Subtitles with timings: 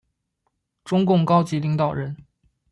[0.83, 2.17] 中共高级领导人。